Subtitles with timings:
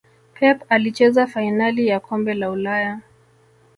[0.33, 2.99] pep alicheza fainali ya kombe la ulaya